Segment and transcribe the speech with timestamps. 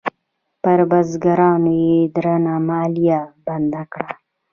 [0.61, 4.09] پر بزګرانو یې درنه مالیه بنده کړه.